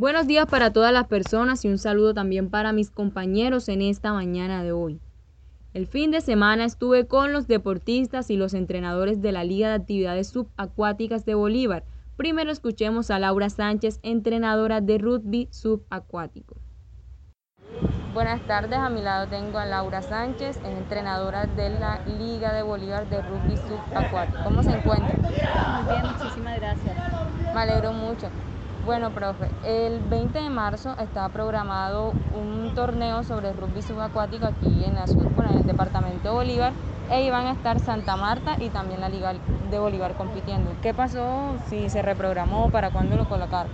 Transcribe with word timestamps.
Buenos 0.00 0.26
días 0.26 0.46
para 0.46 0.72
todas 0.72 0.94
las 0.94 1.08
personas 1.08 1.62
y 1.62 1.68
un 1.68 1.76
saludo 1.76 2.14
también 2.14 2.48
para 2.48 2.72
mis 2.72 2.90
compañeros 2.90 3.68
en 3.68 3.82
esta 3.82 4.14
mañana 4.14 4.62
de 4.62 4.72
hoy. 4.72 4.98
El 5.74 5.86
fin 5.86 6.10
de 6.10 6.22
semana 6.22 6.64
estuve 6.64 7.06
con 7.06 7.34
los 7.34 7.46
deportistas 7.46 8.30
y 8.30 8.36
los 8.36 8.54
entrenadores 8.54 9.20
de 9.20 9.32
la 9.32 9.44
Liga 9.44 9.68
de 9.68 9.74
Actividades 9.74 10.28
Subacuáticas 10.28 11.26
de 11.26 11.34
Bolívar. 11.34 11.84
Primero 12.16 12.50
escuchemos 12.50 13.10
a 13.10 13.18
Laura 13.18 13.50
Sánchez, 13.50 14.00
entrenadora 14.02 14.80
de 14.80 14.96
rugby 14.96 15.48
subacuático. 15.50 16.56
Buenas 18.14 18.40
tardes, 18.46 18.78
a 18.78 18.88
mi 18.88 19.02
lado 19.02 19.28
tengo 19.28 19.58
a 19.58 19.66
Laura 19.66 20.00
Sánchez, 20.00 20.60
entrenadora 20.64 21.44
de 21.44 21.68
la 21.78 22.00
Liga 22.06 22.54
de 22.54 22.62
Bolívar 22.62 23.06
de 23.10 23.20
Rugby 23.20 23.58
Subacuático. 23.58 24.44
¿Cómo 24.44 24.62
se 24.62 24.70
encuentra? 24.70 25.14
Muy 25.18 25.92
bien, 25.92 26.06
muchísimas 26.16 26.58
gracias. 26.58 26.96
Me 27.54 27.60
alegro 27.60 27.92
mucho. 27.92 28.30
Bueno, 28.84 29.10
profe, 29.10 29.46
el 29.64 30.00
20 30.00 30.40
de 30.40 30.48
marzo 30.48 30.96
está 30.98 31.28
programado 31.28 32.12
un 32.34 32.72
torneo 32.74 33.22
sobre 33.24 33.52
rugby 33.52 33.82
subacuático 33.82 34.46
aquí 34.46 34.84
en, 34.84 34.94
la, 34.94 35.04
en 35.04 35.58
el 35.58 35.66
departamento 35.66 36.30
de 36.30 36.34
Bolívar 36.34 36.72
e 37.10 37.24
iban 37.24 37.46
a 37.46 37.52
estar 37.52 37.78
Santa 37.78 38.16
Marta 38.16 38.56
y 38.58 38.70
también 38.70 39.00
la 39.00 39.10
Liga 39.10 39.34
de 39.70 39.78
Bolívar 39.78 40.14
compitiendo. 40.14 40.72
¿Qué 40.80 40.94
pasó? 40.94 41.56
Si 41.68 41.90
se 41.90 42.00
reprogramó, 42.00 42.70
¿para 42.70 42.90
cuándo 42.90 43.16
lo 43.16 43.28
colocaron? 43.28 43.70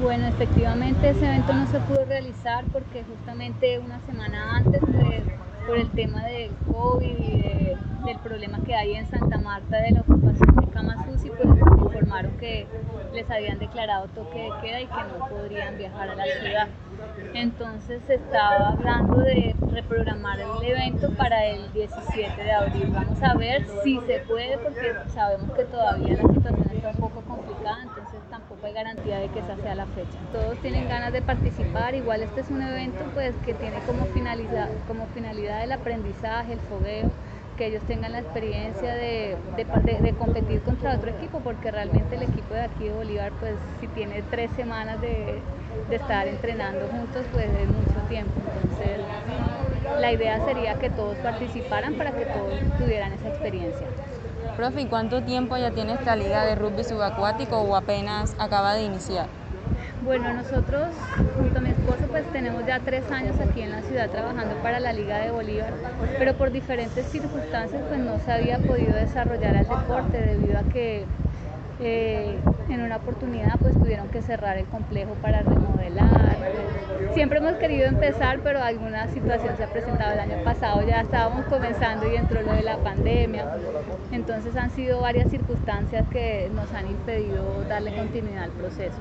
Bueno, 0.00 0.26
efectivamente 0.26 1.08
ese 1.08 1.26
evento 1.26 1.52
no 1.54 1.66
se 1.66 1.80
pudo 1.80 2.04
realizar 2.04 2.64
porque 2.72 3.04
justamente 3.04 3.78
una 3.78 4.00
semana 4.00 4.56
antes, 4.56 4.80
pues, 4.80 5.22
por 5.66 5.78
el 5.78 5.90
tema 5.90 6.24
del 6.24 6.50
COVID 6.70 7.18
y 7.18 8.04
del 8.04 8.18
problema 8.22 8.58
que 8.64 8.74
hay 8.74 8.94
en 8.94 9.06
Santa 9.06 9.38
Marta 9.38 9.78
de 9.78 9.92
la 9.92 10.00
ocupación 10.00 10.56
de 10.56 10.66
camas 10.68 10.98
UCI, 11.08 11.30
pues 11.30 11.48
informaron 11.78 12.36
que 12.38 12.66
les 13.14 13.30
habían 13.30 13.58
declarado 13.58 14.08
toque 14.08 14.42
de 14.42 14.50
queda 14.62 14.80
y 14.80 14.86
que 14.86 15.04
no 15.04 15.28
podrían 15.28 15.78
viajar 15.78 16.10
a 16.10 16.14
la 16.14 16.24
ciudad. 16.24 16.68
Entonces 17.32 18.02
se 18.06 18.14
estaba 18.14 18.70
hablando 18.70 19.18
de 19.18 19.54
reprogramar 19.74 20.38
el 20.40 20.64
evento 20.64 21.10
para 21.14 21.44
el 21.46 21.72
17 21.72 22.42
de 22.42 22.52
abril. 22.52 22.90
Vamos 22.92 23.22
a 23.22 23.34
ver 23.34 23.66
si 23.82 24.00
se 24.06 24.20
puede 24.20 24.56
porque 24.58 24.94
sabemos 25.12 25.50
que 25.52 25.64
todavía 25.64 26.14
la 26.14 26.22
situación 26.22 26.70
está 26.74 26.90
un 26.90 26.96
poco 26.96 27.20
complicada, 27.22 27.82
entonces 27.82 28.20
tampoco 28.30 28.66
hay 28.66 28.72
garantía 28.72 29.18
de 29.18 29.28
que 29.28 29.40
esa 29.40 29.56
sea 29.56 29.74
la 29.74 29.86
fecha. 29.86 30.18
Todos 30.32 30.56
tienen 30.58 30.88
ganas 30.88 31.12
de 31.12 31.22
participar, 31.22 31.94
igual 31.94 32.22
este 32.22 32.40
es 32.40 32.50
un 32.50 32.62
evento 32.62 33.04
pues 33.14 33.34
que 33.44 33.54
tiene 33.54 33.78
como 33.86 34.04
como 34.86 35.06
finalidad 35.14 35.64
el 35.64 35.72
aprendizaje, 35.72 36.52
el 36.52 36.60
fogueo 36.60 37.10
que 37.56 37.66
ellos 37.66 37.82
tengan 37.86 38.12
la 38.12 38.20
experiencia 38.20 38.94
de, 38.94 39.36
competir 40.18 40.60
contra 40.62 40.94
otro 40.94 41.10
equipo, 41.10 41.40
porque 41.40 41.70
realmente 41.70 42.16
el 42.16 42.22
equipo 42.22 42.54
de 42.54 42.62
aquí 42.62 42.84
de 42.84 42.92
Bolívar, 42.92 43.32
pues 43.40 43.54
si 43.80 43.86
tiene 43.88 44.22
tres 44.30 44.50
semanas 44.56 45.00
de, 45.00 45.40
estar 45.90 46.26
entrenando 46.26 46.86
juntos, 46.88 47.24
pues 47.32 47.46
es 47.46 47.68
mucho 47.68 48.00
tiempo. 48.08 48.32
Entonces, 48.62 49.00
la 50.04 50.12
idea 50.12 50.38
sería 50.44 50.74
que 50.74 50.90
todos 50.90 51.16
participaran 51.16 51.94
para 51.94 52.10
que 52.10 52.26
todos 52.26 52.60
tuvieran 52.78 53.10
esa 53.14 53.28
experiencia. 53.28 53.86
Profe, 54.54 54.82
¿y 54.82 54.84
cuánto 54.84 55.22
tiempo 55.22 55.56
ya 55.56 55.70
tiene 55.70 55.94
esta 55.94 56.14
liga 56.14 56.44
de 56.44 56.54
rugby 56.56 56.84
subacuático 56.84 57.56
o 57.56 57.74
apenas 57.74 58.36
acaba 58.38 58.74
de 58.74 58.82
iniciar? 58.82 59.26
Bueno, 60.04 60.34
nosotros 60.34 60.88
junto 61.38 61.58
a 61.58 61.62
mi 61.62 61.70
esposo 61.70 62.04
pues 62.10 62.30
tenemos 62.34 62.66
ya 62.66 62.80
tres 62.80 63.10
años 63.10 63.34
aquí 63.40 63.62
en 63.62 63.70
la 63.70 63.80
ciudad 63.80 64.10
trabajando 64.10 64.54
para 64.56 64.78
la 64.78 64.92
Liga 64.92 65.16
de 65.20 65.30
Bolívar, 65.30 65.72
pero 66.18 66.34
por 66.34 66.52
diferentes 66.52 67.06
circunstancias 67.06 67.80
pues 67.88 67.98
no 67.98 68.18
se 68.26 68.30
había 68.30 68.58
podido 68.58 68.92
desarrollar 68.92 69.56
el 69.56 69.66
deporte 69.66 70.18
debido 70.18 70.58
a 70.58 70.62
que 70.64 71.06
eh, 71.80 72.36
en 72.68 72.80
una 72.82 72.96
oportunidad 72.96 73.58
pues 73.58 73.72
tuvieron 73.72 74.08
que 74.08 74.20
cerrar 74.20 74.58
el 74.58 74.66
complejo 74.66 75.14
para 75.22 75.40
remodelar. 75.40 76.13
Siempre 77.14 77.38
hemos 77.38 77.54
querido 77.54 77.86
empezar, 77.86 78.40
pero 78.42 78.60
alguna 78.60 79.06
situación 79.06 79.56
se 79.56 79.62
ha 79.62 79.68
presentado 79.68 80.14
el 80.14 80.18
año 80.18 80.42
pasado, 80.42 80.82
ya 80.84 81.00
estábamos 81.00 81.46
comenzando 81.46 82.10
y 82.10 82.16
entró 82.16 82.42
lo 82.42 82.52
de 82.52 82.62
la 82.62 82.76
pandemia. 82.78 83.46
Entonces 84.10 84.56
han 84.56 84.70
sido 84.72 85.00
varias 85.00 85.30
circunstancias 85.30 86.04
que 86.10 86.50
nos 86.52 86.72
han 86.72 86.88
impedido 86.90 87.62
darle 87.68 87.94
continuidad 87.94 88.44
al 88.44 88.50
proceso. 88.50 88.98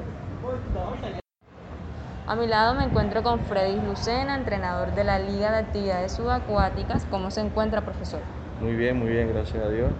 A 2.27 2.35
mi 2.35 2.45
lado 2.45 2.75
me 2.75 2.83
encuentro 2.83 3.23
con 3.23 3.39
Freddy 3.39 3.81
Lucena, 3.81 4.35
entrenador 4.35 4.93
de 4.93 5.03
la 5.03 5.17
Liga 5.17 5.51
de 5.51 5.57
Actividades 5.57 6.11
Subacuáticas. 6.11 7.07
¿Cómo 7.09 7.31
se 7.31 7.41
encuentra, 7.41 7.81
profesor? 7.81 8.21
Muy 8.61 8.75
bien, 8.75 8.99
muy 8.99 9.09
bien, 9.09 9.33
gracias 9.33 9.63
a 9.63 9.69
Dios. 9.69 9.91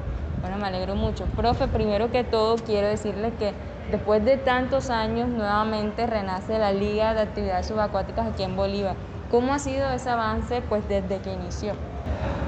Bueno, 0.42 0.58
me 0.58 0.68
alegro 0.68 0.96
mucho. 0.96 1.26
Profe, 1.36 1.68
primero 1.68 2.12
que 2.12 2.24
todo 2.24 2.58
quiero 2.58 2.88
decirle 2.88 3.32
que 3.40 3.54
después 3.92 4.24
de 4.26 4.38
tantos 4.38 4.90
años 4.90 5.30
nuevamente 5.30 6.08
renace 6.08 6.58
la 6.60 6.72
Liga 6.72 7.14
de 7.14 7.22
Actividades 7.22 7.68
Subacuáticas 7.68 8.28
aquí 8.28 8.44
en 8.44 8.56
Bolívar. 8.56 8.96
¿Cómo 9.32 9.54
ha 9.54 9.60
sido 9.60 9.90
ese 9.92 10.10
avance 10.10 10.62
pues 10.70 10.88
desde 10.88 11.20
que 11.20 11.34
inició? 11.34 11.74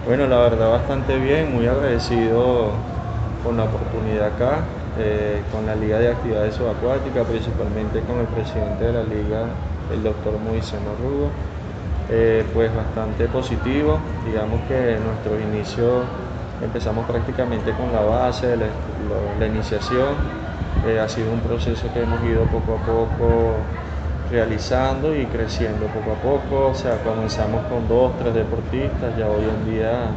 Bueno, 0.05 0.27
la 0.27 0.37
verdad 0.37 0.71
bastante 0.71 1.17
bien, 1.17 1.55
muy 1.55 1.67
agradecido 1.67 2.71
con 3.43 3.57
la 3.57 3.63
oportunidad 3.63 4.27
acá. 4.27 4.59
Eh, 4.97 5.43
con 5.51 5.65
la 5.65 5.75
Liga 5.75 5.99
de 5.99 6.07
Actividades 6.07 6.55
Subacuáticas, 6.55 7.27
principalmente 7.27 7.99
con 8.07 8.19
el 8.19 8.27
presidente 8.27 8.85
de 8.85 8.93
la 8.93 9.03
Liga, 9.03 9.43
el 9.91 10.01
doctor 10.01 10.39
Moisés 10.39 10.79
Rudo, 11.01 11.27
eh, 12.09 12.45
pues 12.53 12.73
bastante 12.73 13.27
positivo. 13.27 13.99
Digamos 14.25 14.61
que 14.69 14.97
nuestro 15.03 15.37
inicio 15.37 16.03
empezamos 16.63 17.05
prácticamente 17.07 17.73
con 17.73 17.91
la 17.91 18.01
base, 18.03 18.55
la, 18.55 19.45
iniciación. 19.45 20.15
Eh, 20.87 20.99
ha 20.99 21.07
sido 21.09 21.31
un 21.31 21.39
proceso 21.41 21.91
que 21.93 22.01
hemos 22.01 22.23
ido 22.23 22.43
poco 22.45 22.75
a 22.75 22.85
poco 22.85 23.69
realizando 24.31 25.15
y 25.15 25.25
creciendo 25.25 25.87
poco 25.87 26.11
a 26.13 26.21
poco. 26.21 26.69
O 26.69 26.75
sea, 26.75 27.01
comenzamos 27.03 27.65
con 27.65 27.87
dos, 27.87 28.17
tres 28.19 28.33
deportistas, 28.33 29.17
ya 29.17 29.27
hoy 29.29 29.49
en 29.49 29.65
día 29.65 30.09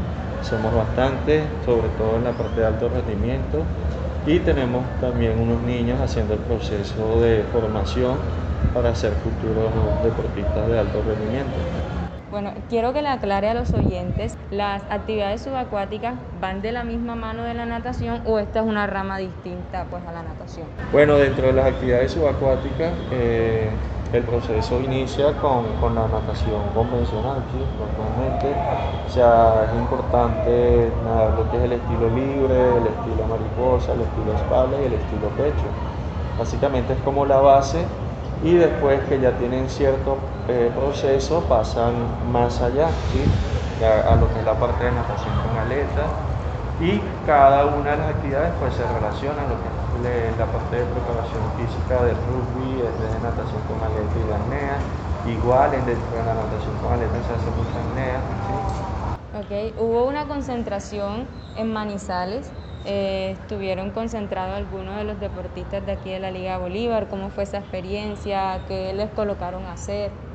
somos 0.42 0.74
bastantes, 0.74 1.44
sobre 1.64 1.88
todo 1.90 2.16
en 2.16 2.24
la 2.24 2.32
parte 2.32 2.60
de 2.60 2.66
alto 2.66 2.88
rendimiento 2.88 3.64
y 4.26 4.40
tenemos 4.40 4.84
también 5.00 5.40
unos 5.40 5.62
niños 5.62 6.00
haciendo 6.00 6.34
el 6.34 6.40
proceso 6.40 7.20
de 7.20 7.44
formación 7.44 8.18
para 8.74 8.94
ser 8.94 9.14
futuros 9.14 10.02
deportistas 10.02 10.68
de 10.68 10.78
alto 10.78 11.02
rendimiento. 11.02 11.58
Bueno, 12.30 12.52
quiero 12.68 12.92
que 12.92 13.00
le 13.00 13.08
aclare 13.08 13.48
a 13.48 13.54
los 13.54 13.72
oyentes, 13.72 14.36
¿las 14.50 14.82
actividades 14.90 15.40
subacuáticas 15.40 16.14
van 16.42 16.60
de 16.60 16.72
la 16.72 16.84
misma 16.84 17.14
mano 17.14 17.42
de 17.42 17.54
la 17.54 17.64
natación 17.64 18.20
o 18.26 18.38
esta 18.38 18.60
es 18.60 18.66
una 18.66 18.86
rama 18.86 19.16
distinta 19.16 19.86
pues, 19.90 20.02
a 20.06 20.12
la 20.12 20.22
natación? 20.22 20.66
Bueno, 20.92 21.16
dentro 21.16 21.46
de 21.46 21.54
las 21.54 21.66
actividades 21.66 22.12
subacuáticas 22.12 22.92
eh, 23.12 23.70
el 24.12 24.22
proceso 24.24 24.80
inicia 24.80 25.32
con, 25.40 25.64
la 25.94 26.06
natación 26.08 26.60
convencional, 26.74 27.42
¿sí? 27.52 27.64
normalmente. 27.78 28.52
O 29.06 29.10
sea, 29.10 29.66
es 29.70 29.78
importante 29.78 30.90
nadar 31.04 31.32
lo 31.32 31.50
que 31.50 31.56
es 31.56 31.62
el 31.64 31.72
estilo 31.72 32.08
libre, 32.10 32.76
el 32.76 32.86
estilo 32.86 33.24
mariposa, 33.28 33.92
el 33.94 34.02
estilo 34.02 34.34
espalda 34.34 34.76
y 34.82 34.86
el 34.86 34.92
estilo 34.92 35.28
pecho. 35.36 35.68
Básicamente 36.38 36.92
es 36.92 36.98
como 37.00 37.24
la 37.24 37.38
base 37.38 37.84
y 38.44 38.54
después 38.54 39.00
que 39.08 39.18
ya 39.18 39.32
tienen 39.32 39.68
cierto 39.68 40.18
eh, 40.48 40.70
proceso 40.74 41.40
pasan 41.48 41.94
más 42.32 42.60
allá, 42.60 42.88
¿sí? 43.12 43.22
a, 43.84 44.16
lo 44.16 44.32
que 44.32 44.40
es 44.40 44.44
la 44.44 44.54
parte 44.54 44.84
de 44.84 44.92
natación 44.92 45.34
con 45.46 45.56
aletas 45.58 46.10
y 46.80 47.00
cada 47.26 47.66
una 47.66 47.90
de 47.90 47.96
las 47.96 48.08
actividades 48.08 48.52
pues 48.60 48.74
se 48.74 48.82
relaciona 48.86 49.42
a 49.42 49.48
lo 49.48 49.56
que 49.60 49.78
la 50.38 50.46
parte 50.46 50.76
de 50.76 50.84
preparación 50.84 51.42
física 51.58 52.04
del 52.04 52.16
rugby, 52.16 52.76
de 52.80 53.20
natación 53.20 53.60
con 53.66 53.82
aleta 53.82 54.14
y 54.14 54.26
de 54.28 54.34
apnea. 54.34 54.78
Igual 55.26 55.70
dentro 55.72 56.10
de 56.16 56.24
la 56.24 56.34
natación 56.34 56.74
con 56.80 56.92
aleta 56.92 57.18
se 57.26 57.32
hace 57.34 57.50
mucha 57.58 57.76
apnea. 57.82 58.20
Ok, 59.34 59.80
hubo 59.80 60.04
una 60.04 60.26
concentración 60.26 61.26
en 61.56 61.72
Manizales. 61.72 62.52
Eh, 62.84 63.36
estuvieron 63.40 63.90
concentrados 63.90 64.56
algunos 64.56 64.96
de 64.96 65.04
los 65.04 65.18
deportistas 65.18 65.84
de 65.84 65.92
aquí 65.92 66.10
de 66.10 66.20
la 66.20 66.30
Liga 66.30 66.58
Bolívar. 66.58 67.08
¿Cómo 67.08 67.28
fue 67.30 67.42
esa 67.42 67.58
experiencia? 67.58 68.60
¿Qué 68.68 68.92
les 68.94 69.10
colocaron 69.10 69.64
a 69.66 69.72
hacer? 69.72 70.27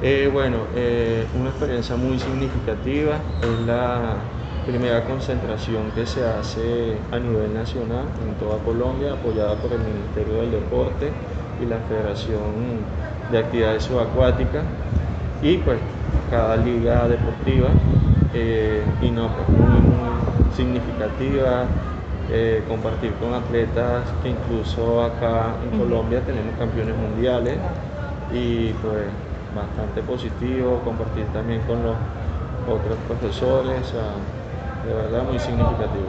Eh, 0.00 0.30
bueno, 0.32 0.58
eh, 0.76 1.26
una 1.34 1.50
experiencia 1.50 1.96
muy 1.96 2.20
significativa 2.20 3.16
es 3.42 3.66
la 3.66 4.14
primera 4.64 5.04
concentración 5.04 5.90
que 5.92 6.06
se 6.06 6.24
hace 6.24 6.96
a 7.10 7.18
nivel 7.18 7.52
nacional 7.52 8.06
en 8.24 8.34
toda 8.36 8.58
Colombia, 8.62 9.14
apoyada 9.14 9.56
por 9.56 9.72
el 9.72 9.80
Ministerio 9.80 10.40
del 10.42 10.52
Deporte 10.52 11.10
y 11.60 11.66
la 11.66 11.78
Federación 11.80 12.86
de 13.32 13.38
Actividades 13.38 13.84
Subacuáticas 13.84 14.64
y 15.42 15.58
pues 15.58 15.80
cada 16.30 16.56
liga 16.56 17.08
deportiva. 17.08 17.70
Eh, 18.34 18.84
y 19.00 19.10
no, 19.10 19.34
pues 19.34 19.48
muy, 19.48 19.80
muy 19.80 20.52
significativa 20.54 21.66
eh, 22.30 22.62
compartir 22.68 23.14
con 23.14 23.34
atletas 23.34 24.04
que 24.22 24.28
incluso 24.28 25.02
acá 25.02 25.56
en 25.64 25.72
Colombia 25.78 26.20
tenemos 26.24 26.54
campeones 26.56 26.94
mundiales 26.96 27.58
y 28.30 28.74
pues 28.74 29.06
bastante 29.54 30.02
positivo 30.02 30.80
compartir 30.84 31.24
también 31.32 31.60
con 31.62 31.82
los 31.82 31.96
otros 32.68 32.96
profesores 33.06 33.92
de 34.86 34.94
verdad 34.94 35.22
muy 35.24 35.38
significativo. 35.38 36.06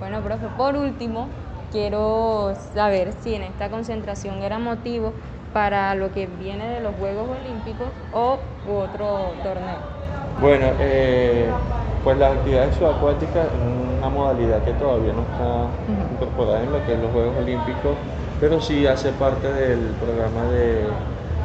Bueno, 0.00 0.20
profe, 0.20 0.46
por 0.56 0.76
último, 0.76 1.28
quiero 1.72 2.52
saber 2.74 3.12
si 3.20 3.34
en 3.34 3.42
esta 3.42 3.68
concentración 3.68 4.42
era 4.42 4.58
motivo 4.58 5.12
para 5.54 5.94
lo 5.94 6.12
que 6.12 6.26
viene 6.26 6.68
de 6.68 6.80
los 6.80 6.94
Juegos 6.96 7.28
Olímpicos 7.30 7.88
o 8.12 8.38
otro 8.68 9.30
torneo? 9.42 9.78
Bueno, 10.40 10.66
eh, 10.80 11.46
pues 12.02 12.18
las 12.18 12.32
actividades 12.36 12.74
subacuáticas 12.74 13.46
es 13.46 13.98
una 13.98 14.08
modalidad 14.08 14.62
que 14.64 14.72
todavía 14.72 15.12
no 15.12 15.22
está 15.22 15.68
incorporada 16.12 16.62
en 16.62 16.72
lo 16.72 16.84
que 16.84 16.94
es 16.94 17.00
los 17.00 17.10
Juegos 17.12 17.36
Olímpicos, 17.40 17.96
pero 18.40 18.60
sí 18.60 18.86
hace 18.86 19.12
parte 19.12 19.52
del 19.52 19.78
programa 20.02 20.42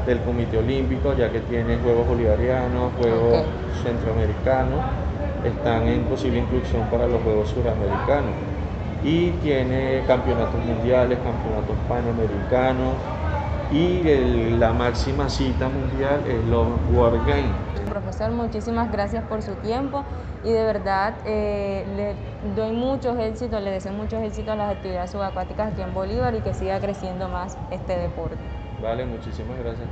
del 0.09 0.19
Comité 0.21 0.57
Olímpico, 0.57 1.13
ya 1.13 1.31
que 1.31 1.39
tiene 1.41 1.77
Juegos 1.77 2.07
Bolivarianos, 2.07 2.91
Juegos 2.99 3.43
Centroamericanos, 3.83 4.79
están 5.45 5.87
en 5.87 6.03
posible 6.03 6.39
inclusión 6.39 6.87
para 6.89 7.07
los 7.07 7.21
Juegos 7.21 7.49
Suramericanos 7.49 8.33
y 9.03 9.29
tiene 9.43 10.03
campeonatos 10.07 10.65
mundiales, 10.65 11.19
campeonatos 11.19 11.77
panamericanos 11.87 12.95
y 13.71 14.57
la 14.57 14.73
máxima 14.73 15.29
cita 15.29 15.69
mundial 15.69 16.21
es 16.27 16.43
los 16.49 16.67
World 16.91 17.25
Games. 17.27 17.55
Profesor, 17.87 18.31
muchísimas 18.31 18.91
gracias 18.91 19.23
por 19.25 19.43
su 19.43 19.53
tiempo 19.55 20.03
y 20.43 20.51
de 20.51 20.63
verdad 20.63 21.13
eh, 21.25 21.85
le 21.95 22.55
doy 22.55 22.71
muchos 22.71 23.17
éxitos, 23.19 23.61
le 23.61 23.71
deseo 23.71 23.93
muchos 23.93 24.21
éxitos 24.23 24.53
a 24.53 24.55
las 24.55 24.75
actividades 24.75 25.11
subacuáticas 25.11 25.73
aquí 25.73 25.81
en 25.83 25.93
Bolívar 25.93 26.33
y 26.33 26.41
que 26.41 26.53
siga 26.53 26.79
creciendo 26.79 27.29
más 27.29 27.57
este 27.71 27.95
deporte. 27.97 28.58
Vale, 28.81 29.05
muchísimas 29.05 29.59
gracias 29.59 29.87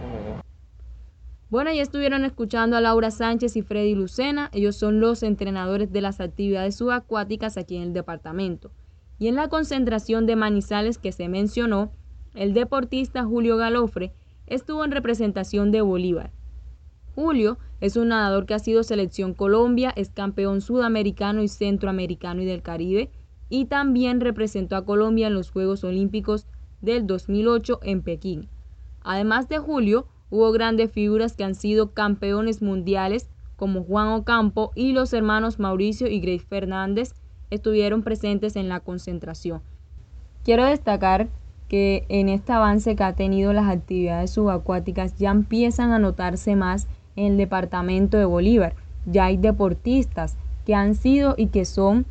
Bueno, 1.50 1.74
ya 1.74 1.82
estuvieron 1.82 2.24
escuchando 2.24 2.78
a 2.78 2.82
Laura 2.82 3.12
Sánchez 3.12 3.58
y 3.58 3.62
Freddy 3.62 3.96
Lucena. 3.96 4.50
Ellos 4.54 4.78
son 4.78 5.02
los 5.02 5.24
entrenadores 5.24 5.92
de 5.92 6.02
las 6.02 6.22
actividades 6.22 6.76
subacuáticas 6.76 7.58
aquí 7.58 7.76
en 7.76 7.84
el 7.84 7.94
departamento. 7.94 8.72
Y 9.20 9.28
en 9.28 9.36
la 9.36 9.50
concentración 9.50 10.26
de 10.26 10.38
Manizales 10.38 10.98
que 10.98 11.12
se 11.12 11.28
mencionó, 11.28 11.92
el 12.34 12.54
deportista 12.54 13.26
Julio 13.26 13.58
Galofre 13.58 14.14
estuvo 14.46 14.86
en 14.86 14.92
representación 14.92 15.72
de 15.72 15.82
Bolívar. 15.82 16.32
Julio 17.14 17.58
es 17.82 17.98
un 17.98 18.10
nadador 18.10 18.46
que 18.46 18.54
ha 18.54 18.60
sido 18.60 18.84
selección 18.84 19.34
Colombia, 19.34 19.92
es 19.96 20.12
campeón 20.12 20.62
sudamericano 20.62 21.42
y 21.42 21.50
centroamericano 21.50 22.42
y 22.42 22.46
del 22.46 22.62
Caribe 22.62 23.10
y 23.50 23.66
también 23.66 24.22
representó 24.22 24.76
a 24.76 24.86
Colombia 24.86 25.28
en 25.28 25.34
los 25.34 25.52
Juegos 25.52 25.84
Olímpicos 25.84 26.46
del 26.80 27.08
2008 27.08 27.80
en 27.82 28.02
Pekín. 28.04 28.50
Además 29.10 29.48
de 29.48 29.58
Julio, 29.58 30.06
hubo 30.30 30.52
grandes 30.52 30.92
figuras 30.92 31.38
que 31.38 31.46
han 31.46 31.56
sido 31.56 31.94
campeones 31.94 32.62
mundiales 32.62 33.30
como 33.56 33.86
Juan 33.86 34.10
Ocampo 34.10 34.74
y 34.76 34.92
los 34.92 35.14
hermanos 35.14 35.60
Mauricio 35.60 36.08
y 36.08 36.20
Grace 36.20 36.46
Fernández 36.46 37.14
estuvieron 37.50 38.04
presentes 38.04 38.58
en 38.58 38.68
la 38.68 38.82
concentración. 38.82 39.62
Quiero 40.44 40.66
destacar 40.66 41.30
que 41.70 42.06
en 42.10 42.28
este 42.28 42.52
avance 42.52 42.98
que 42.98 43.04
ha 43.06 43.14
tenido 43.14 43.54
las 43.54 43.70
actividades 43.70 44.32
subacuáticas 44.32 45.16
ya 45.16 45.32
empiezan 45.32 45.94
a 45.94 46.00
notarse 46.00 46.58
más 46.58 46.86
en 47.16 47.32
el 47.32 47.38
departamento 47.38 48.18
de 48.18 48.26
Bolívar. 48.26 48.76
Ya 49.06 49.24
hay 49.24 49.38
deportistas 49.38 50.36
que 50.66 50.76
han 50.76 50.96
sido 50.96 51.34
y 51.38 51.48
que 51.48 51.64
son 51.64 52.06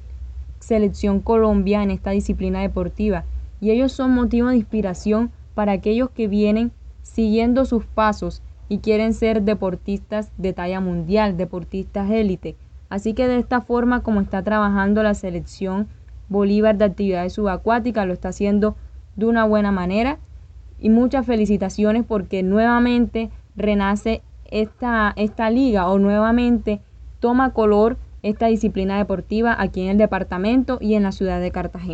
selección 0.61 1.21
Colombia 1.21 1.83
en 1.83 1.91
esta 1.91 2.13
disciplina 2.13 2.63
deportiva 2.63 3.27
y 3.61 3.71
ellos 3.71 3.93
son 3.93 4.13
motivo 4.13 4.49
de 4.49 4.57
inspiración 4.57 5.31
para 5.55 5.73
aquellos 5.73 6.09
que 6.09 6.27
vienen 6.27 6.73
siguiendo 7.13 7.65
sus 7.65 7.85
pasos 7.87 8.43
y 8.69 8.79
quieren 8.79 9.15
ser 9.15 9.43
deportistas 9.43 10.33
de 10.37 10.53
talla 10.53 10.81
mundial, 10.81 11.37
deportistas 11.37 12.11
élite. 12.11 12.57
Así 12.89 13.15
que 13.15 13.29
de 13.29 13.39
esta 13.39 13.61
forma 13.61 14.03
como 14.03 14.21
está 14.21 14.43
trabajando 14.43 15.03
la 15.03 15.15
selección 15.15 15.89
Bolívar 16.29 16.77
de 16.77 16.87
actividades 16.87 17.35
subacuáticas, 17.35 18.07
lo 18.07 18.13
está 18.13 18.31
haciendo 18.31 18.77
de 19.15 19.27
una 19.27 19.45
buena 19.45 19.71
manera 19.71 20.19
y 20.81 20.91
muchas 20.91 21.25
felicitaciones 21.25 22.05
porque 22.05 22.43
nuevamente 22.43 23.31
renace 23.55 24.23
esta, 24.51 25.13
esta 25.17 25.49
liga 25.51 25.89
o 25.89 25.99
nuevamente 25.99 26.81
toma 27.21 27.53
color 27.53 27.97
esta 28.23 28.47
disciplina 28.47 28.99
deportiva 28.99 29.55
aquí 29.57 29.83
en 29.83 29.91
el 29.91 29.99
departamento 29.99 30.79
y 30.81 30.95
en 30.95 31.05
la 31.05 31.13
ciudad 31.13 31.41
de 31.41 31.53
Cartagena. 31.53 31.85